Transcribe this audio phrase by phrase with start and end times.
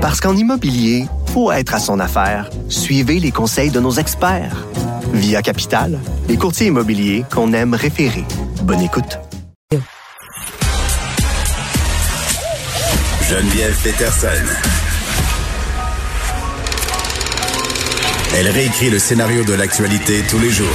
[0.00, 1.04] Parce qu'en immobilier,
[1.34, 2.48] faut être à son affaire.
[2.70, 4.66] Suivez les conseils de nos experts.
[5.12, 8.24] Via Capital, les courtiers immobiliers qu'on aime référer.
[8.62, 9.18] Bonne écoute.
[13.28, 14.26] Geneviève Peterson.
[18.36, 20.66] Elle réécrit le scénario de l'actualité tous les jours.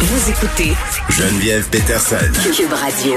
[0.00, 0.72] Vous écoutez
[1.10, 2.16] Geneviève Peterson.
[2.56, 3.16] Cube Radio.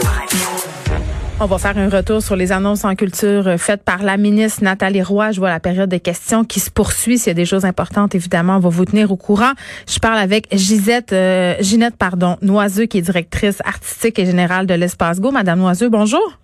[1.44, 4.64] On va faire un retour sur les annonces en culture euh, faites par la ministre
[4.64, 5.32] Nathalie Roy.
[5.32, 7.18] Je vois la période de questions qui se poursuit.
[7.18, 9.54] S'il y a des choses importantes, évidemment, on va vous tenir au courant.
[9.90, 14.76] Je parle avec Gisette, euh, Ginette pardon, Noiseux, qui est directrice artistique et générale de
[14.76, 15.32] l'Espace Go.
[15.32, 16.41] Madame Noiseux, bonjour.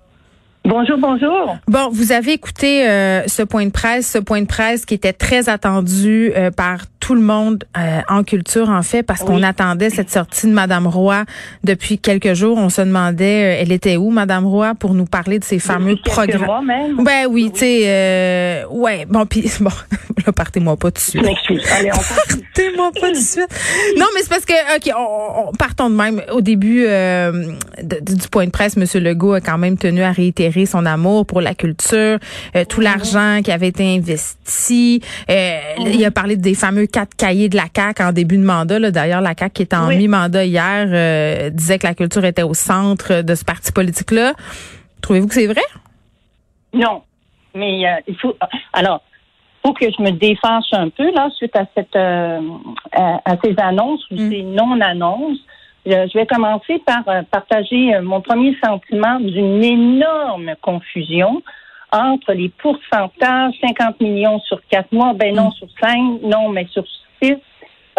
[0.68, 1.58] Bonjour, bonjour.
[1.70, 5.14] Bon, vous avez écouté euh, ce point de presse, ce point de presse qui était
[5.14, 9.90] très attendu euh, par tout le monde euh, en culture, en fait, parce qu'on attendait
[9.90, 11.24] cette sortie de Madame Roy
[11.64, 12.58] depuis quelques jours.
[12.58, 16.74] On se demandait, elle était où, Madame Roy, pour nous parler de ces fameux programmes.
[17.00, 19.06] Ben oui, tu sais, ouais.
[19.10, 19.72] Bon, puis bon,
[20.26, 21.26] là, partez-moi pas tout de suite.
[21.80, 23.48] Allez, on partez-moi pas tout de suite.
[23.98, 26.22] Non, mais c'est parce que, ok, on, partons de même.
[26.32, 26.86] Au début
[27.82, 31.42] du point de presse, Monsieur Legault a quand même tenu à réitérer son amour pour
[31.42, 32.18] la culture,
[32.56, 35.02] euh, tout l'argent qui avait été investi.
[35.30, 38.92] Euh, il a parlé des fameux quatre cahiers de la CAQ en début de mandat.
[38.92, 42.54] D'ailleurs, la CAQ qui était en mi-mandat hier euh, disait que la culture était au
[42.54, 44.34] centre de ce parti politique-là.
[45.02, 45.64] Trouvez-vous que c'est vrai?
[46.74, 47.02] Non.
[47.56, 48.36] Mais il faut...
[48.74, 49.02] Alors,
[49.66, 54.16] faut que je me défense un peu là suite à cette à, ces annonces ou
[54.16, 54.30] mm.
[54.30, 55.40] ces non-annonces.
[55.90, 61.42] Je vais commencer par euh, partager euh, mon premier sentiment d'une énorme confusion
[61.94, 66.84] entre les pourcentages, 50 millions sur quatre mois, ben non sur cinq, non, mais sur
[67.22, 67.38] six,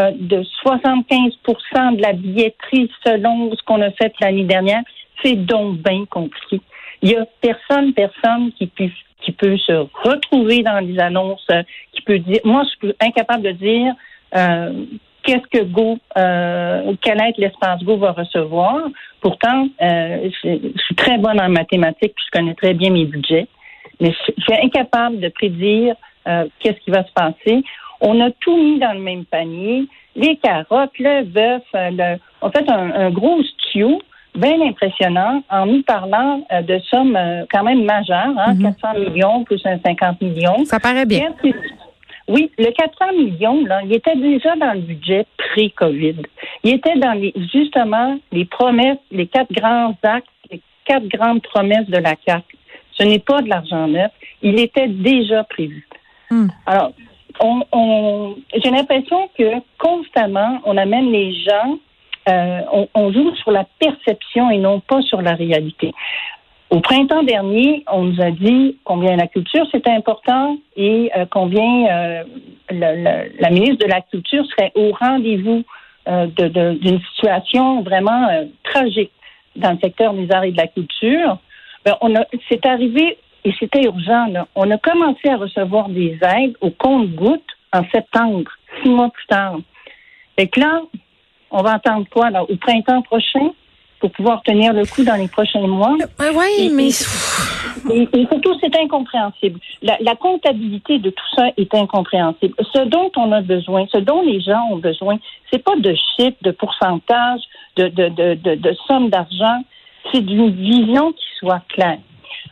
[0.00, 4.82] euh, de 75% de la billetterie selon ce qu'on a fait l'année dernière.
[5.22, 6.60] C'est donc bien compliqué.
[7.00, 8.90] Il y a personne, personne qui peut,
[9.22, 11.48] qui peut se retrouver dans les annonces,
[11.92, 13.94] qui peut dire, moi, je suis incapable de dire
[15.22, 18.82] qu'est-ce que Go, euh, quel être l'espace Go va recevoir.
[19.20, 23.48] Pourtant, euh, je, suis très bonne en mathématiques, puis je connais très bien mes budgets,
[24.00, 25.94] mais je, suis incapable de prédire
[26.26, 27.62] euh, qu'est-ce qui va se passer.
[28.00, 32.70] On a tout mis dans le même panier, les carottes, le bœuf, le, on fait
[32.70, 34.00] un, gros stew
[34.34, 37.18] bien impressionnant en nous parlant de sommes
[37.50, 39.10] quand même majeures, hein, 400 mm-hmm.
[39.10, 40.64] millions plus 50 millions.
[40.64, 41.34] Ça paraît bien.
[42.28, 46.16] Oui, le 400 millions, là, il était déjà dans le budget pré-COVID.
[46.62, 51.88] Il était dans les, justement les promesses, les quatre grands actes, les quatre grandes promesses
[51.88, 52.44] de la CAC.
[52.92, 54.12] Ce n'est pas de l'argent neuf.
[54.42, 55.86] Il était déjà prévu.
[56.30, 56.48] Hmm.
[56.66, 56.92] Alors,
[57.40, 59.44] on, on j'ai l'impression que
[59.78, 61.78] constamment, on amène les gens,
[62.28, 65.94] euh, on, on joue sur la perception et non pas sur la réalité.
[66.70, 71.86] Au printemps dernier, on nous a dit combien la culture c'était important et euh, combien
[71.86, 72.24] euh,
[72.70, 75.64] la ministre de la Culture serait au rendez-vous
[76.08, 79.12] euh, d'une situation vraiment tragique
[79.56, 81.38] dans le secteur des arts et de la culture.
[81.86, 82.12] Ben, on
[82.50, 84.26] c'est arrivé et c'était urgent.
[84.26, 84.46] Là.
[84.54, 87.40] On a commencé à recevoir des aides au compte-gouttes
[87.72, 88.50] en septembre,
[88.82, 89.58] six mois plus tard.
[90.36, 90.82] Et là,
[91.50, 93.52] on va attendre quoi là, au printemps prochain?
[94.00, 95.96] Pour pouvoir tenir le coup dans les prochains mois.
[96.20, 96.88] Euh, oui, mais...
[97.90, 99.60] Et, surtout, c'est incompréhensible.
[99.82, 102.54] La, comptabilité de tout ça est incompréhensible.
[102.72, 105.18] Ce dont on a besoin, ce dont les gens ont besoin,
[105.50, 107.40] c'est pas de chiffres, de pourcentage,
[107.76, 109.62] de, de, de, de, sommes d'argent,
[110.12, 111.98] c'est d'une vision qui soit claire.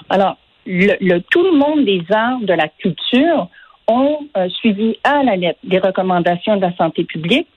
[0.08, 0.36] Alors,
[0.66, 3.48] le, tout le monde des arts, de la culture,
[3.88, 7.48] ont euh, suivi à la lettre des recommandations de la santé publique.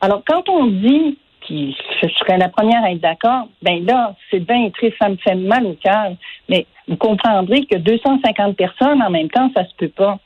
[0.00, 4.40] Alors, quand on dit qui je serais la première à être d'accord, ben là, c'est
[4.40, 6.12] bien triste, ça me fait mal au cœur.
[6.48, 10.18] Mais vous comprendrez que 250 personnes en même temps, ça se peut pas.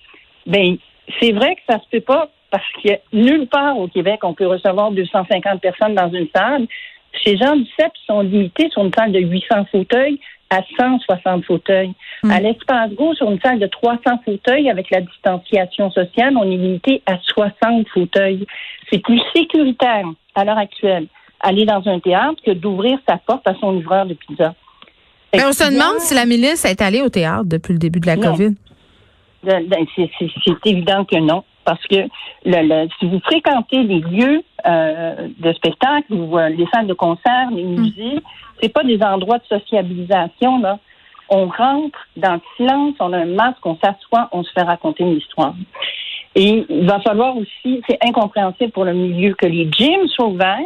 [0.47, 0.77] Ben,
[1.21, 4.47] c'est vrai que ça se peut pas parce a nulle part au Québec on peut
[4.47, 6.67] recevoir 250 personnes dans une salle.
[7.25, 10.21] Ces gens du CEP sont limités sur une salle de 800 fauteuils
[10.51, 11.93] à 160 fauteuils.
[12.23, 12.31] Hmm.
[12.31, 16.57] À l'espace Go, sur une salle de 300 fauteuils, avec la distanciation sociale, on est
[16.57, 18.47] limité à 60 fauteuils.
[18.91, 20.05] C'est plus sécuritaire
[20.41, 21.07] à l'heure actuelle
[21.41, 24.55] aller dans un théâtre que d'ouvrir sa porte à son livreur de pizza.
[25.35, 28.07] Mais on se demande si la milice est allée au théâtre depuis le début de
[28.07, 28.55] la COVID.
[29.43, 29.65] Ben,
[29.97, 31.45] c'est évident que non.
[31.65, 32.09] Parce que
[32.45, 37.51] le, si vous fréquentez les lieux euh, de spectacle ou euh, les salles de concert,
[37.53, 37.81] les hmm.
[37.81, 38.23] musées,
[38.61, 40.61] c'est pas des endroits de sociabilisation.
[40.61, 40.79] Là.
[41.29, 45.05] On rentre dans le silence, on a un masque, on s'assoit, on se fait raconter
[45.05, 45.55] une histoire.
[46.35, 50.59] Et il va falloir aussi, c'est incompréhensible pour le milieu que les gyms soient ouverts,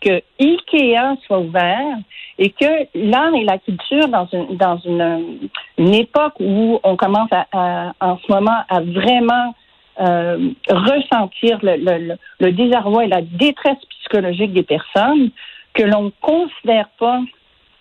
[0.00, 1.96] que Ikea soit ouvert
[2.38, 5.48] et que l'art et la culture dans une dans une,
[5.78, 9.54] une époque où on commence à, en ce moment à vraiment
[10.00, 15.30] euh, ressentir le, le, le, désarroi et la détresse psychologique des personnes,
[15.74, 17.20] que l'on ne considère pas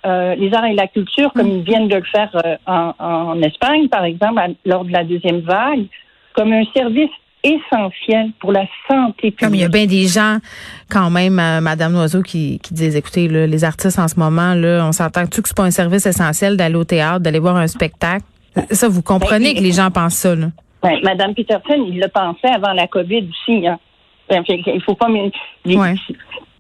[0.06, 3.42] euh, les arts et la culture comme ils viennent de le faire euh, en, en,
[3.42, 5.86] Espagne, par exemple, lors de la deuxième vague,
[6.34, 7.10] comme un service
[7.44, 9.40] essentiel pour la santé publique.
[9.40, 10.38] Comme il y a bien des gens,
[10.90, 14.54] quand même, euh, Madame Noiseau, qui, qui disent, écoutez, là, les artistes en ce moment,
[14.54, 17.68] là, on s'entend-tu que c'est pas un service essentiel d'aller au théâtre, d'aller voir un
[17.68, 18.26] spectacle?
[18.70, 20.48] Ça, vous comprenez ben, que les gens pensent ça, là?
[20.84, 23.68] Ben, Madame Peterson, il le pensait avant la COVID aussi.
[23.68, 23.80] Hein.
[24.30, 25.08] Ben, il faut pas...
[25.66, 25.78] Les,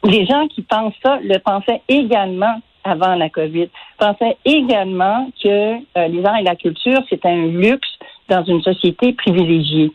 [0.03, 3.69] les gens qui pensent ça le pensaient également avant la COVID.
[3.99, 7.87] Pensaient également que euh, les arts et la culture, c'est un luxe
[8.31, 9.91] dans une société privilégiée.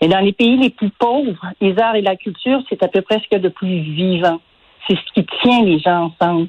[0.00, 3.02] Et dans les pays les plus pauvres, les arts et la culture, c'est à peu
[3.02, 4.40] près ce qu'il y a de plus vivant.
[4.86, 6.48] C'est ce qui tient les gens ensemble.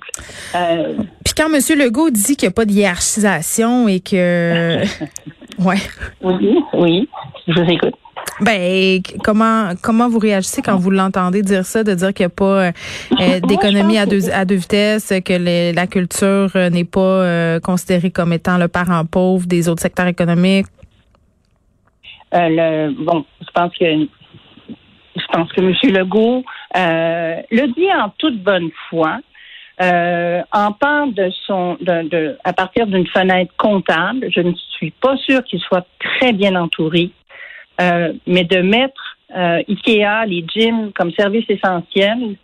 [0.55, 0.95] Euh...
[1.25, 1.59] Puis quand M.
[1.77, 4.83] Legault dit qu'il n'y a pas de hiérarchisation et que...
[5.59, 5.77] ouais.
[6.21, 7.09] Oui, oui,
[7.47, 7.95] je vous écoute.
[8.41, 12.35] Ben comment comment vous réagissez quand vous l'entendez dire ça, de dire qu'il n'y a
[12.35, 12.71] pas euh,
[13.19, 18.31] euh, d'économie à deux à deux vitesses, que la culture euh, n'est pas considérée comme
[18.33, 20.67] étant le parent pauvre des autres secteurs économiques?
[22.31, 24.07] Le, bon, je pense que
[25.15, 25.73] je pense que M.
[25.93, 26.43] Legault
[26.75, 29.19] le dit en toute bonne foi.
[29.79, 34.27] en parle de son de, de à partir d'une fenêtre comptable.
[34.31, 37.11] Je ne suis pas sûre qu'il soit très bien entouré
[37.79, 42.35] euh, mais de mettre euh, IKEA, les gyms comme service essentiel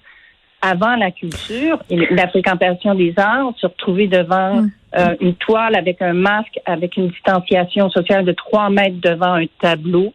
[0.62, 4.72] avant la culture et la fréquentation des arts, se retrouver devant mm.
[4.98, 9.46] Euh, une toile avec un masque, avec une distanciation sociale de trois mètres devant un
[9.62, 10.14] tableau,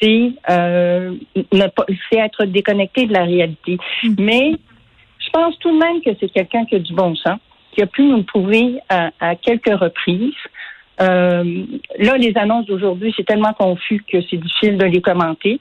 [0.00, 1.14] c'est euh,
[2.10, 3.78] c'est être déconnecté de la réalité.
[4.04, 4.14] Mm.
[4.18, 4.52] Mais
[5.18, 7.38] je pense tout de même que c'est quelqu'un qui a du bon sens,
[7.72, 10.34] qui a pu nous prouver à, à quelques reprises
[11.00, 11.64] euh,
[11.98, 15.60] là, les annonces d'aujourd'hui, c'est tellement confus que c'est difficile de les commenter.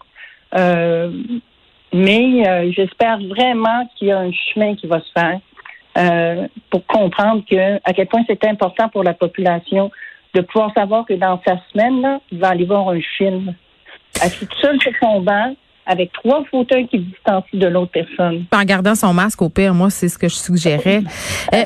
[0.56, 1.12] Euh,
[1.94, 5.40] mais euh, j'espère vraiment qu'il y a un chemin qui va se faire
[6.70, 9.92] pour comprendre que à quel point c'est important pour la population
[10.36, 13.54] de pouvoir savoir que dans sa semaine, là, il va aller voir un film.
[14.22, 15.56] Assis tout seul sur son banc,
[15.86, 18.46] avec trois fauteuils qui distancient de l'autre personne.
[18.52, 21.02] En gardant son masque, au pire, moi, c'est ce que je suggérais.
[21.54, 21.64] Euh,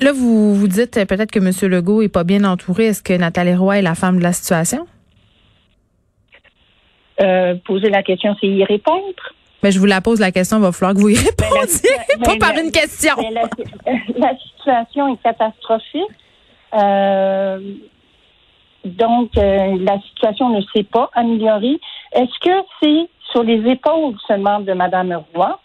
[0.00, 1.70] là, vous vous dites euh, peut-être que M.
[1.70, 2.86] Legault est pas bien entouré.
[2.86, 4.86] Est-ce que Nathalie Roy est la femme de la situation?
[7.20, 9.34] Euh, poser la question, c'est y répondre.
[9.62, 11.90] Mais je vous la pose la question, il va falloir que vous y répondiez,
[12.24, 13.14] pas par une question.
[14.16, 16.02] La, situation est catastrophique.
[18.84, 21.80] donc, la situation ne s'est pas améliorée.
[22.12, 25.58] Est-ce que c'est sur les épaules seulement de Mme Roy,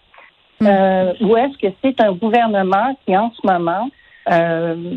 [0.59, 0.67] hmm.
[0.67, 3.89] euh, ou est-ce que c'est un gouvernement qui, en ce moment,
[4.31, 4.95] euh,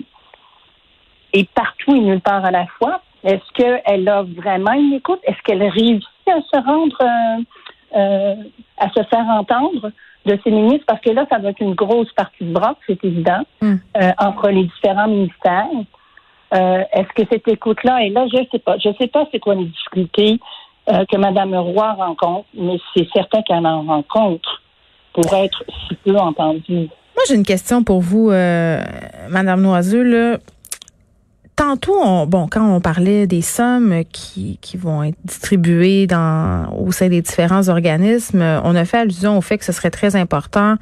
[1.33, 3.01] est partout et nulle part à la fois?
[3.25, 5.21] Est-ce qu'elle a vraiment une écoute?
[5.25, 6.99] Est-ce qu'elle réussit à se rendre,
[7.95, 8.35] euh,
[8.79, 9.91] à se faire entendre
[10.25, 10.85] de ses ministres?
[10.87, 13.77] Parce que là, ça va être une grosse partie de bras, c'est évident, hmm.
[14.19, 15.69] entre les différents ministères.
[16.53, 18.27] Est-ce que cette écoute-là est là?
[18.33, 18.79] Je ne sais pas.
[18.79, 20.39] Je ne sais pas c'est quoi les difficultés.
[20.89, 24.63] Euh, que Mme Roy rencontre, mais c'est certain qu'elle en rencontre
[25.13, 26.89] pour être si peu entendue.
[27.17, 28.81] Moi, j'ai une question pour vous, euh,
[29.29, 30.39] Madame Noiseux.
[31.57, 36.93] Tantôt, on, bon, quand on parlait des sommes qui, qui vont être distribuées dans, au
[36.93, 40.77] sein des différents organismes, on a fait allusion au fait que ce serait très important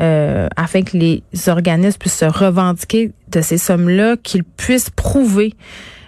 [0.00, 5.54] euh, afin que les organismes puissent se revendiquer de ces sommes-là, qu'ils puissent prouver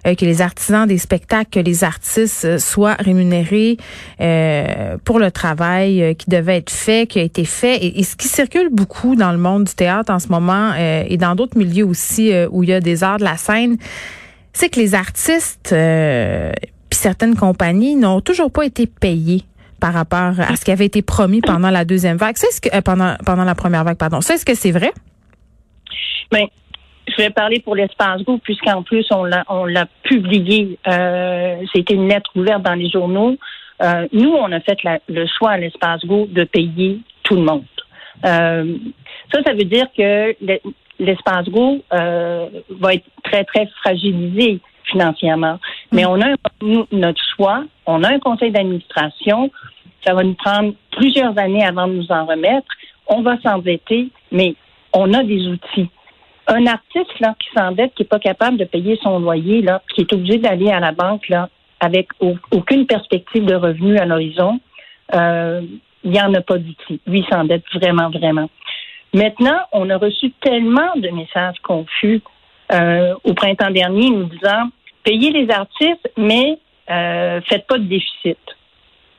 [0.07, 3.76] euh, que les artisans des spectacles, que les artistes euh, soient rémunérés
[4.21, 7.85] euh, pour le travail qui devait être fait, qui a été fait.
[7.85, 11.35] Et, ce qui circule beaucoup dans le monde du théâtre en ce moment et dans
[11.35, 13.76] d'autres milieux aussi où il y a des arts de la scène,
[14.59, 15.75] c'est que les artistes
[16.91, 19.43] puis certaines compagnies n'ont toujours pas été payés
[19.81, 22.37] par rapport à ce qui avait été promis pendant la deuxième vague.
[22.37, 24.21] C'est ce que pendant pendant la première vague, pardon.
[24.21, 24.91] C'est ce que c'est vrai?
[26.33, 26.47] Ben,
[27.07, 30.79] je vais parler pour l'espace Go, puisqu'en plus, on l'a, publié.
[30.87, 33.37] Euh, c'était une lettre ouverte dans les journaux.
[33.83, 37.65] Euh, nous, on a fait le choix à l'espace Go de payer tout le monde.
[38.25, 38.77] Euh,
[39.33, 40.35] ça, ça veut dire que
[40.99, 45.59] l'espace Go euh, va être très, très fragilisé financièrement.
[45.93, 46.35] Mais on a
[46.93, 49.50] notre choix, on a un conseil d'administration.
[50.05, 52.69] Ça va nous prendre plusieurs années avant de nous en remettre.
[53.07, 54.55] On va s'endetter, mais
[54.93, 55.90] on a des outils
[56.49, 60.00] un artiste là, qui s'endette, qui n'est pas capable de payer son loyer, là, qui
[60.00, 61.49] est obligé d'aller à la banque là,
[61.81, 62.09] avec
[62.50, 64.59] aucune perspective de revenu à l'horizon,
[65.14, 65.62] euh,
[66.05, 67.00] il n'y en a pas d'outil.
[67.07, 68.49] Lui, il s'endette vraiment, vraiment.
[69.15, 72.21] Maintenant, on a reçu tellement de messages confus
[72.73, 74.69] euh, au printemps dernier nous disant
[75.03, 76.59] payez les artistes, mais
[76.91, 78.38] euh, faites pas de déficit.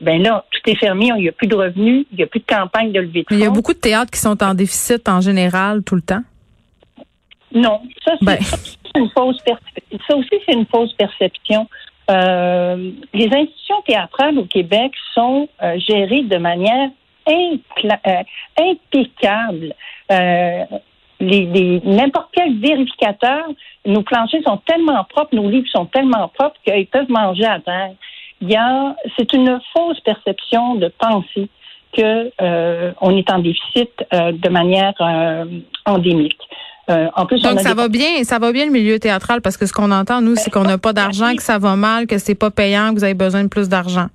[0.00, 2.40] Ben là, tout est fermé, il n'y a plus de revenus, il n'y a plus
[2.40, 3.34] de campagne de levée de fonds.
[3.36, 6.22] Il y a beaucoup de théâtres qui sont en déficit en général tout le temps.
[7.52, 8.38] Non, ça c'est Ben.
[8.96, 9.98] une fausse perception.
[10.08, 11.68] Ça aussi c'est une fausse perception.
[12.10, 16.90] Euh, les institutions théâtrales au Québec sont euh, gérées de manière
[17.28, 18.22] euh,
[18.58, 19.74] impeccable.
[20.10, 20.64] Euh,
[21.20, 23.44] les, les- n'importe quel vérificateur,
[23.84, 27.92] nos planchers sont tellement propres, nos livres sont tellement propres qu'ils peuvent manger à terre.
[28.40, 31.48] Il y a, c'est une fausse perception de penser
[31.92, 35.44] que euh, on est en déficit euh, de manière euh,
[35.84, 36.38] endémique.
[36.88, 38.98] Euh, en plus, on Donc a ça des- va bien, ça va bien le milieu
[38.98, 41.76] théâtral parce que ce qu'on entend nous, c'est qu'on n'a pas d'argent, que ça va
[41.76, 44.06] mal, que c'est pas payant, que vous avez besoin de plus d'argent.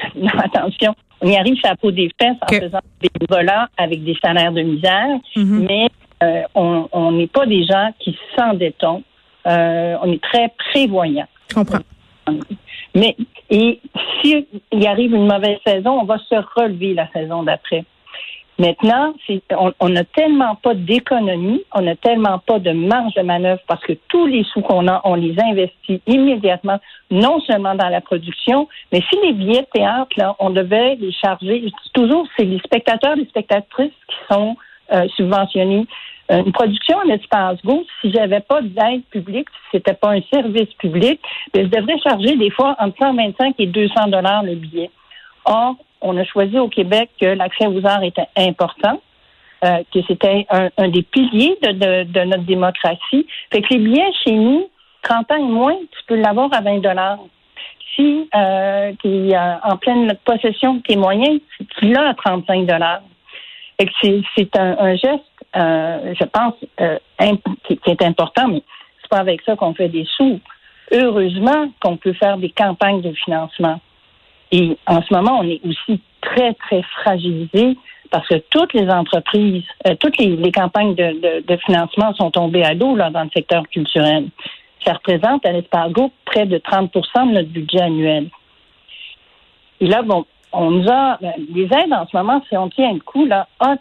[0.16, 3.66] Non, attention, on y arrive sur la peau des fesses en Que- faisant des volants
[3.76, 5.66] avec des salaires de misère, Mhm.
[5.68, 5.88] mais
[6.22, 9.02] euh, on n'est pas des gens qui s'endettons.
[9.46, 11.28] Euh, on est très prévoyants.
[11.50, 11.78] Je comprends.
[12.94, 13.16] Mais
[13.50, 13.80] et
[14.20, 17.84] si il arrive une mauvaise saison, on va se relever la saison d'après.
[18.58, 19.14] Maintenant,
[19.52, 23.82] on on n'a tellement pas d'économie, on n'a tellement pas de marge de manœuvre parce
[23.84, 28.68] que tous les sous qu'on a, on les investit immédiatement, non seulement dans la production,
[28.92, 33.14] mais si les billets de théâtre, là, on devait les charger, toujours, c'est les spectateurs,
[33.14, 34.56] les spectatrices qui sont
[34.92, 35.86] euh, subventionnés.
[36.30, 40.20] Euh, Une production en espace go, si j'avais pas d'aide publique, si c'était pas un
[40.32, 41.20] service public,
[41.54, 44.90] ben, je devrais charger des fois entre 125 et 200 dollars le billet.
[45.44, 49.00] Or, on a choisi au Québec que l'accès aux arts était important,
[49.64, 53.26] euh, que c'était un, un des piliers de, de- de notre démocratie.
[53.52, 54.68] Fait que les billets chez nous,
[55.02, 57.18] 30 ans et moins, tu peux l'avoir à 20 dollars.
[57.96, 61.40] Si euh, tu es en pleine possession de tes moyens,
[61.78, 63.00] tu l'as à 35 dollars.
[64.02, 65.22] C'est, un, un geste,
[65.56, 66.98] euh, je pense, euh,
[67.66, 68.62] qui, qui est important, mais
[69.00, 70.40] c'est pas avec ça qu'on fait des sous.
[70.92, 73.80] Heureusement qu'on peut faire des campagnes de financement.
[74.52, 77.76] Et en ce moment, on est aussi très, très fragilisé
[78.10, 82.30] parce que toutes les entreprises, euh, toutes les, les campagnes de, de- de financement sont
[82.30, 84.28] tombées à l'eau dans le secteur culturel.
[84.84, 88.28] Ça représente à l'Espargo près de 30% de notre budget annuel.
[89.80, 92.92] Et là, bon, on nous a ben, les aides en ce moment, si on tient
[92.94, 93.76] le coup, là, hon-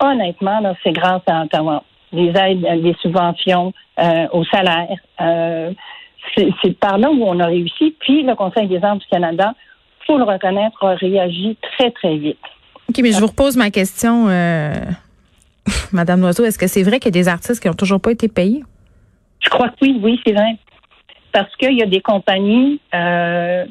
[0.00, 1.84] honnêtement, là, c'est grâce à Ottawa.
[2.12, 4.96] Les aides, euh, les subventions euh, au salaire.
[5.20, 5.70] euh,
[6.62, 7.94] c'est par là où on a réussi.
[8.00, 9.54] Puis le Conseil des arts du Canada,
[10.08, 12.38] faut le reconnaître, a réagi très, très vite.
[12.88, 14.72] OK, mais je vous repose ma question, euh,
[15.92, 16.44] Madame Loiseau.
[16.44, 18.64] Est-ce que c'est vrai qu'il y a des artistes qui n'ont toujours pas été payés?
[19.40, 20.56] Je crois que oui, oui, c'est vrai.
[21.30, 23.66] Parce qu'il y a des compagnies, euh,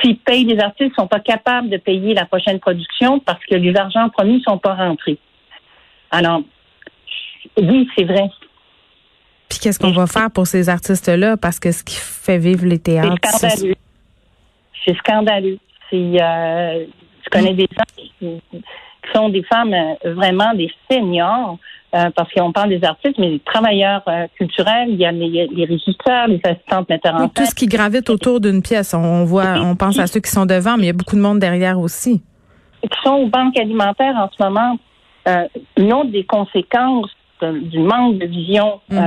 [0.00, 3.76] s'ils payent des artistes, sont pas capables de payer la prochaine production parce que les
[3.76, 5.18] argents promis sont pas rentrés.
[6.10, 6.40] Alors,
[7.60, 8.30] oui, c'est vrai.
[9.50, 11.36] Puis qu'est-ce qu'on va faire pour ces artistes-là?
[11.36, 13.74] Parce que ce qui fait vivre les théâtres, c'est- scandaleux.
[14.88, 15.58] C'est scandaleux.
[15.90, 16.84] C'est, euh,
[17.24, 18.40] je connais des gens qui, qui
[19.14, 21.58] sont des femmes euh, vraiment des seniors,
[21.94, 25.46] euh, parce qu'on parle des artistes, mais des travailleurs euh, culturels, il y a les,
[25.54, 28.94] les régisseurs, les assistantes metteurs en Oui, tout ce qui gravite autour d'une pièce.
[28.94, 31.20] On, voit, on pense à ceux qui sont devant, mais il y a beaucoup de
[31.20, 32.22] monde derrière aussi.
[32.82, 34.78] qui sont aux banques alimentaires en ce moment,
[35.76, 37.10] une autre des conséquences
[37.42, 38.98] de- du manque de vision Mm.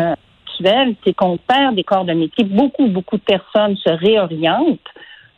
[0.46, 2.44] actuelle, c'est qu'on perd des corps de métier.
[2.44, 4.80] Beaucoup, beaucoup de personnes se réorientent.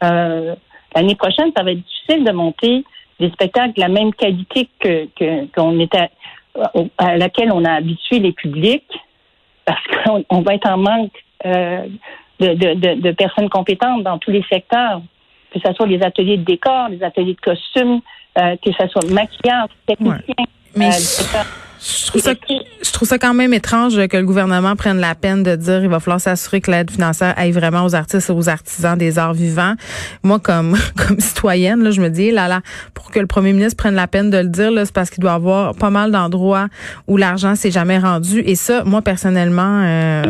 [0.03, 0.55] Euh,
[0.95, 2.83] L'année prochaine, ça va être difficile de monter
[3.19, 5.07] des spectacles de la même qualité que
[5.55, 6.10] qu'on était
[6.60, 8.91] à, à laquelle on a habitué les publics,
[9.65, 11.13] parce qu'on on va être en manque
[11.48, 11.88] euh,
[12.39, 15.01] de, de, de, de personnes compétentes dans tous les secteurs
[15.53, 18.01] que ce soit les ateliers de décor, les ateliers de costumes,
[18.39, 20.45] euh, que ce soit maquillage, technicien.
[20.75, 21.43] Mais euh,
[21.84, 22.34] je- trouve, ça,
[22.82, 25.90] je trouve ça quand même étrange que le gouvernement prenne la peine de dire il
[25.90, 29.34] va falloir s'assurer que l'aide financière aille vraiment aux artistes et aux artisans des arts
[29.34, 29.74] vivants.
[30.24, 32.62] Moi, comme comme citoyenne, là, je me dis là là
[32.94, 35.22] pour que le premier ministre prenne la peine de le dire, là, c'est parce qu'il
[35.22, 36.68] doit y avoir pas mal d'endroits
[37.08, 38.40] où l'argent s'est jamais rendu.
[38.46, 40.24] Et ça, moi personnellement, euh,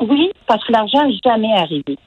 [0.00, 1.98] oui, parce que l'argent n'est jamais arrivé.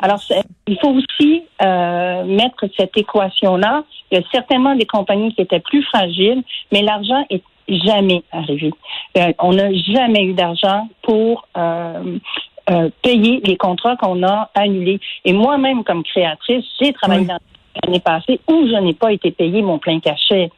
[0.00, 0.20] Alors,
[0.66, 3.84] il faut aussi euh, mettre cette équation-là.
[4.10, 6.42] Il y a certainement des compagnies qui étaient plus fragiles,
[6.72, 8.72] mais l'argent est jamais arrivé.
[9.16, 12.18] Euh, on n'a jamais eu d'argent pour euh,
[12.70, 15.00] euh, payer les contrats qu'on a annulés.
[15.24, 17.26] Et moi-même, comme créatrice, j'ai travaillé Oui.
[17.26, 17.38] dans
[17.84, 20.50] l'année passée où je n'ai pas été payé mon plein cachet.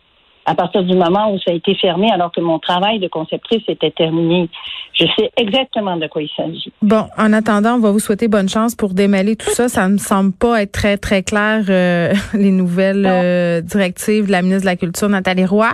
[0.44, 3.62] À partir du moment où ça a été fermé, alors que mon travail de conceptrice
[3.68, 4.48] était terminé.
[4.92, 6.72] Je sais exactement de quoi il s'agit.
[6.82, 9.68] Bon, en attendant, on va vous souhaiter bonne chance pour démêler tout ça.
[9.68, 14.32] Ça ne me semble pas être très, très clair, euh, les nouvelles euh, directives de
[14.32, 15.70] la ministre de la Culture, Nathalie Roy.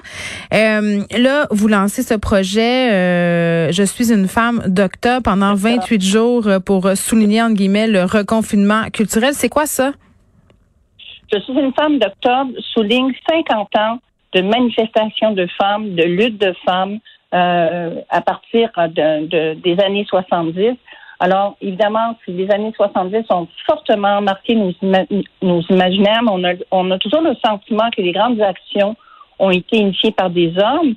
[0.54, 6.88] Euh, là, vous lancez ce projet Je suis une femme d'octobre pendant 28 jours pour
[6.94, 9.32] souligner, entre guillemets, le reconfinement culturel.
[9.32, 9.92] C'est quoi ça?
[11.32, 13.98] Je suis une femme d'octobre souligne 50 ans
[14.35, 16.99] de manifestations de femmes, de luttes de femmes
[17.35, 20.76] euh, à partir de, des années 70.
[21.20, 24.73] Alors, évidemment, les années 70 ont fortement marqué nos,
[25.42, 28.97] nos imaginaires, mais on a, on a toujours le sentiment que les grandes actions
[29.38, 30.94] ont été initiées par des hommes.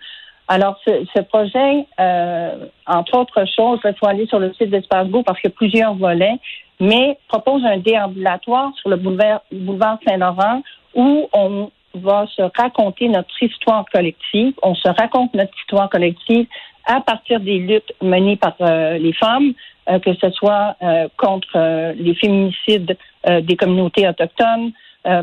[0.47, 5.07] Alors, ce, ce projet, euh, entre autres choses, il faut aller sur le site d'Espace
[5.07, 6.37] Go parce qu'il y a plusieurs volets,
[6.79, 10.61] mais propose un déambulatoire sur le boulevard, boulevard Saint-Laurent
[10.93, 14.53] où on va se raconter notre histoire collective.
[14.61, 16.47] On se raconte notre histoire collective
[16.85, 19.53] à partir des luttes menées par euh, les femmes,
[19.89, 22.97] euh, que ce soit euh, contre les féminicides
[23.43, 24.71] des communautés autochtones,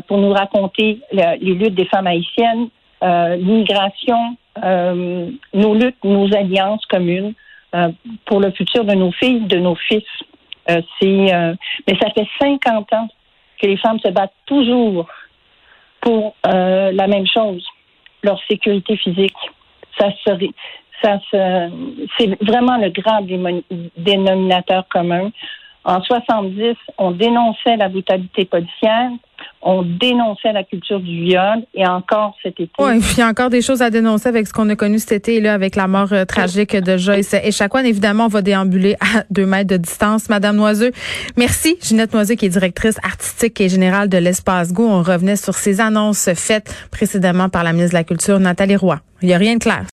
[0.07, 2.69] pour nous raconter les luttes des femmes haïtiennes,
[3.01, 7.33] l'immigration, nos luttes, nos alliances communes
[8.25, 10.03] pour le futur de nos filles, de nos fils.
[10.69, 13.09] mais ça fait 50 ans
[13.61, 15.07] que les femmes se battent toujours
[16.45, 17.65] euh, la même chose,
[18.23, 19.35] leur sécurité physique.
[21.01, 23.21] C'est vraiment le grand
[23.97, 25.31] dénominateur commun.
[25.85, 29.09] En 70, on dénonçait la brutalité policière,
[29.61, 32.71] on dénonçait la culture du viol et encore cet été.
[32.79, 35.11] Oui, il y a encore des choses à dénoncer avec ce qu'on a connu cet
[35.11, 38.95] été là, avec la mort euh, tragique de Joyce et Chacun, évidemment, on va déambuler
[39.01, 40.29] à deux mètres de distance.
[40.29, 40.91] Madame Noiseux,
[41.35, 41.77] merci.
[41.81, 44.87] Ginette Noiseux, qui est directrice artistique et générale de l'Espace Go.
[44.87, 48.99] On revenait sur ces annonces faites précédemment par la ministre de la Culture, Nathalie Roy.
[49.21, 49.85] Il n'y a rien de clair.